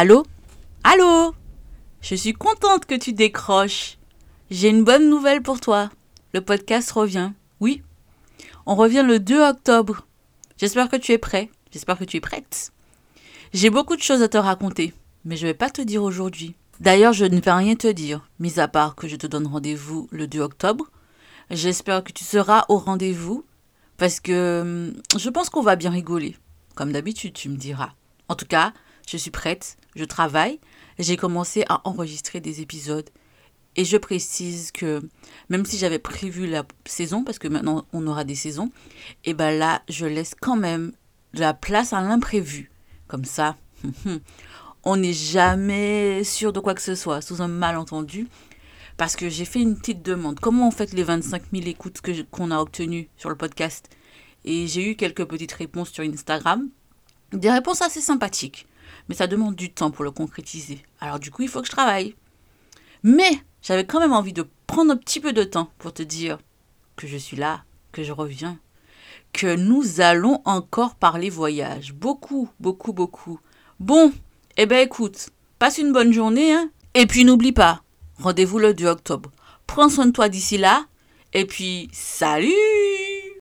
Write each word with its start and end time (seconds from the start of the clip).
Allô? 0.00 0.24
Allô? 0.84 1.34
Je 2.00 2.14
suis 2.14 2.32
contente 2.32 2.86
que 2.86 2.94
tu 2.94 3.12
décroches. 3.12 3.98
J'ai 4.48 4.68
une 4.68 4.84
bonne 4.84 5.10
nouvelle 5.10 5.42
pour 5.42 5.58
toi. 5.58 5.90
Le 6.32 6.40
podcast 6.40 6.92
revient. 6.92 7.32
Oui. 7.58 7.82
On 8.64 8.76
revient 8.76 9.02
le 9.04 9.18
2 9.18 9.42
octobre. 9.42 10.06
J'espère 10.56 10.88
que 10.88 10.94
tu 10.94 11.10
es 11.10 11.18
prêt. 11.18 11.50
J'espère 11.72 11.98
que 11.98 12.04
tu 12.04 12.16
es 12.16 12.20
prête. 12.20 12.70
J'ai 13.52 13.70
beaucoup 13.70 13.96
de 13.96 14.00
choses 14.00 14.22
à 14.22 14.28
te 14.28 14.38
raconter, 14.38 14.94
mais 15.24 15.36
je 15.36 15.46
ne 15.46 15.50
vais 15.50 15.58
pas 15.58 15.68
te 15.68 15.82
dire 15.82 16.04
aujourd'hui. 16.04 16.54
D'ailleurs, 16.78 17.12
je 17.12 17.24
ne 17.24 17.40
vais 17.40 17.50
rien 17.50 17.74
te 17.74 17.90
dire, 17.90 18.30
mis 18.38 18.60
à 18.60 18.68
part 18.68 18.94
que 18.94 19.08
je 19.08 19.16
te 19.16 19.26
donne 19.26 19.48
rendez-vous 19.48 20.06
le 20.12 20.28
2 20.28 20.38
octobre. 20.38 20.92
J'espère 21.50 22.04
que 22.04 22.12
tu 22.12 22.22
seras 22.22 22.66
au 22.68 22.78
rendez-vous, 22.78 23.44
parce 23.96 24.20
que 24.20 24.60
hum, 24.60 25.18
je 25.18 25.28
pense 25.28 25.50
qu'on 25.50 25.62
va 25.62 25.74
bien 25.74 25.90
rigoler. 25.90 26.36
Comme 26.76 26.92
d'habitude, 26.92 27.32
tu 27.32 27.48
me 27.48 27.56
diras. 27.56 27.94
En 28.28 28.36
tout 28.36 28.46
cas, 28.46 28.72
je 29.08 29.16
suis 29.16 29.30
prête, 29.30 29.78
je 29.98 30.04
travaille, 30.04 30.60
j'ai 31.00 31.16
commencé 31.16 31.64
à 31.68 31.80
enregistrer 31.84 32.40
des 32.40 32.60
épisodes. 32.60 33.10
Et 33.74 33.84
je 33.84 33.96
précise 33.96 34.70
que 34.70 35.02
même 35.48 35.66
si 35.66 35.76
j'avais 35.76 35.98
prévu 35.98 36.46
la 36.46 36.64
saison, 36.84 37.24
parce 37.24 37.38
que 37.38 37.48
maintenant 37.48 37.84
on 37.92 38.06
aura 38.06 38.24
des 38.24 38.36
saisons, 38.36 38.70
et 39.24 39.34
ben 39.34 39.56
là, 39.58 39.82
je 39.88 40.06
laisse 40.06 40.34
quand 40.40 40.56
même 40.56 40.92
la 41.34 41.52
place 41.52 41.92
à 41.92 42.00
l'imprévu. 42.00 42.70
Comme 43.08 43.24
ça, 43.24 43.56
on 44.84 44.96
n'est 44.96 45.12
jamais 45.12 46.22
sûr 46.22 46.52
de 46.52 46.60
quoi 46.60 46.74
que 46.74 46.82
ce 46.82 46.94
soit, 46.94 47.20
sous 47.20 47.42
un 47.42 47.48
malentendu. 47.48 48.28
Parce 48.96 49.16
que 49.16 49.28
j'ai 49.28 49.44
fait 49.44 49.60
une 49.60 49.76
petite 49.76 50.02
demande. 50.02 50.40
Comment 50.40 50.68
on 50.68 50.72
fait 50.72 50.92
les 50.92 51.04
25 51.04 51.42
000 51.52 51.66
écoutes 51.66 52.00
qu'on 52.30 52.50
a 52.50 52.58
obtenues 52.58 53.08
sur 53.16 53.30
le 53.30 53.36
podcast? 53.36 53.88
Et 54.44 54.66
j'ai 54.66 54.90
eu 54.90 54.96
quelques 54.96 55.24
petites 55.24 55.52
réponses 55.52 55.90
sur 55.90 56.04
Instagram. 56.04 56.68
Des 57.32 57.50
réponses 57.50 57.82
assez 57.82 58.00
sympathiques. 58.00 58.66
Mais 59.08 59.14
ça 59.14 59.26
demande 59.26 59.54
du 59.54 59.70
temps 59.72 59.90
pour 59.90 60.04
le 60.04 60.10
concrétiser. 60.10 60.82
Alors 61.00 61.18
du 61.18 61.30
coup, 61.30 61.42
il 61.42 61.48
faut 61.48 61.60
que 61.60 61.66
je 61.66 61.72
travaille. 61.72 62.14
Mais 63.02 63.30
j'avais 63.62 63.86
quand 63.86 64.00
même 64.00 64.12
envie 64.12 64.32
de 64.32 64.46
prendre 64.66 64.92
un 64.92 64.96
petit 64.96 65.20
peu 65.20 65.32
de 65.32 65.44
temps 65.44 65.70
pour 65.78 65.92
te 65.92 66.02
dire 66.02 66.38
que 66.96 67.06
je 67.06 67.16
suis 67.16 67.36
là, 67.36 67.62
que 67.92 68.02
je 68.02 68.12
reviens, 68.12 68.58
que 69.32 69.56
nous 69.56 70.00
allons 70.00 70.42
encore 70.44 70.94
parler 70.94 71.30
voyage. 71.30 71.94
Beaucoup, 71.94 72.48
beaucoup, 72.60 72.92
beaucoup. 72.92 73.40
Bon, 73.80 74.12
eh 74.56 74.66
ben 74.66 74.84
écoute, 74.84 75.30
passe 75.58 75.78
une 75.78 75.92
bonne 75.92 76.12
journée, 76.12 76.52
hein. 76.52 76.70
Et 76.94 77.06
puis 77.06 77.24
n'oublie 77.24 77.52
pas, 77.52 77.82
rendez-vous 78.18 78.58
le 78.58 78.74
2 78.74 78.86
octobre. 78.86 79.30
Prends 79.66 79.88
soin 79.88 80.06
de 80.06 80.12
toi 80.12 80.28
d'ici 80.28 80.58
là. 80.58 80.86
Et 81.34 81.44
puis, 81.44 81.88
salut 81.92 82.52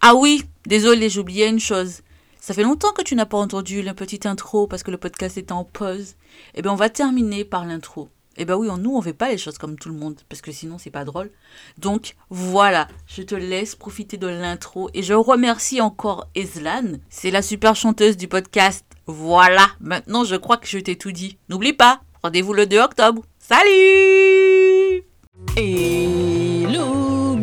Ah 0.00 0.14
oui, 0.14 0.42
désolé, 0.66 1.10
j'oubliais 1.10 1.48
une 1.48 1.60
chose. 1.60 2.00
Ça 2.44 2.52
fait 2.52 2.62
longtemps 2.62 2.92
que 2.92 3.00
tu 3.00 3.14
n'as 3.14 3.24
pas 3.24 3.38
entendu 3.38 3.80
la 3.80 3.94
petite 3.94 4.26
intro 4.26 4.66
parce 4.66 4.82
que 4.82 4.90
le 4.90 4.98
podcast 4.98 5.38
est 5.38 5.50
en 5.50 5.64
pause. 5.64 6.16
Eh 6.54 6.60
bien, 6.60 6.72
on 6.72 6.76
va 6.76 6.90
terminer 6.90 7.42
par 7.42 7.64
l'intro. 7.64 8.10
Eh 8.36 8.44
bien 8.44 8.54
oui, 8.56 8.68
nous, 8.78 8.94
on 8.94 9.00
fait 9.00 9.14
pas 9.14 9.30
les 9.30 9.38
choses 9.38 9.56
comme 9.56 9.78
tout 9.78 9.88
le 9.88 9.94
monde, 9.94 10.20
parce 10.28 10.42
que 10.42 10.52
sinon, 10.52 10.76
c'est 10.76 10.90
pas 10.90 11.06
drôle. 11.06 11.30
Donc, 11.78 12.16
voilà, 12.28 12.86
je 13.06 13.22
te 13.22 13.34
laisse 13.34 13.74
profiter 13.74 14.18
de 14.18 14.26
l'intro. 14.26 14.90
Et 14.92 15.02
je 15.02 15.14
remercie 15.14 15.80
encore 15.80 16.28
Eslan. 16.34 16.98
C'est 17.08 17.30
la 17.30 17.40
super 17.40 17.76
chanteuse 17.76 18.18
du 18.18 18.28
podcast. 18.28 18.84
Voilà, 19.06 19.66
maintenant, 19.80 20.24
je 20.24 20.36
crois 20.36 20.58
que 20.58 20.66
je 20.66 20.76
t'ai 20.76 20.96
tout 20.96 21.12
dit. 21.12 21.38
N'oublie 21.48 21.72
pas, 21.72 22.02
rendez-vous 22.22 22.52
le 22.52 22.66
2 22.66 22.78
octobre. 22.78 23.22
Salut 23.38 25.02
Hello 25.56 26.33